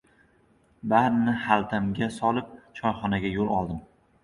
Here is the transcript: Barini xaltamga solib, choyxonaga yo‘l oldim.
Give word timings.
Barini 0.93 1.35
xaltamga 1.43 2.09
solib, 2.17 2.51
choyxonaga 2.83 3.35
yo‘l 3.37 3.57
oldim. 3.61 3.89